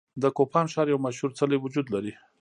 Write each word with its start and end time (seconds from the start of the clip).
د 0.21 0.23
کوپان 0.37 0.65
ښار 0.73 0.87
یو 0.93 1.03
مشهور 1.05 1.31
څلی 1.39 1.57
وجود 1.59 1.87
لري. 1.93 2.13